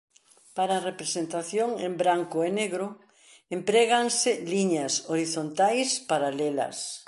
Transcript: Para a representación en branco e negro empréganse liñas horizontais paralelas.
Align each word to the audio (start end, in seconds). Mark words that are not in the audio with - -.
Para 0.57 0.73
a 0.77 0.85
representación 0.89 1.69
en 1.85 1.91
branco 2.01 2.37
e 2.47 2.49
negro 2.61 2.87
empréganse 3.57 4.31
liñas 4.53 4.93
horizontais 5.11 5.87
paralelas. 6.11 6.77